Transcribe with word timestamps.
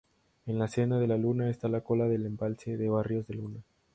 En 0.47 0.67
Sena 0.67 0.97
de 0.99 1.05
Luna 1.15 1.47
está 1.51 1.67
la 1.67 1.81
cola 1.81 2.05
del 2.07 2.25
embalse 2.25 2.75
de 2.75 2.89
Barrios 2.89 3.27
de 3.27 3.35
Luna. 3.35 3.59